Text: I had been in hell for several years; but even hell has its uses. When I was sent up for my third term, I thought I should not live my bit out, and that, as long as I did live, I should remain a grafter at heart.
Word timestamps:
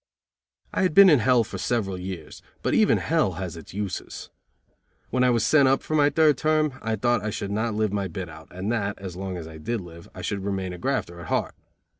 I 0.73 0.81
had 0.81 0.95
been 0.95 1.11
in 1.11 1.19
hell 1.19 1.43
for 1.43 1.59
several 1.59 1.95
years; 1.95 2.41
but 2.63 2.73
even 2.73 2.97
hell 2.97 3.33
has 3.33 3.55
its 3.55 3.71
uses. 3.75 4.31
When 5.11 5.23
I 5.23 5.29
was 5.29 5.45
sent 5.45 5.67
up 5.67 5.83
for 5.83 5.93
my 5.93 6.09
third 6.09 6.39
term, 6.39 6.79
I 6.81 6.95
thought 6.95 7.21
I 7.23 7.29
should 7.29 7.51
not 7.51 7.75
live 7.75 7.93
my 7.93 8.07
bit 8.07 8.27
out, 8.27 8.47
and 8.49 8.71
that, 8.71 8.97
as 8.97 9.15
long 9.15 9.37
as 9.37 9.47
I 9.47 9.59
did 9.59 9.79
live, 9.79 10.09
I 10.15 10.23
should 10.23 10.43
remain 10.43 10.73
a 10.73 10.79
grafter 10.79 11.19
at 11.19 11.27
heart. 11.27 11.53